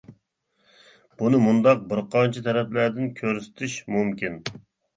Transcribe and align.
بۇنى 1.19 1.41
مۇنداق 1.43 1.85
بىرقانچە 1.93 2.45
تەرەپلەردىن 2.49 3.15
كۆرسىتىش 3.23 3.79
مۇمكىن. 3.97 4.45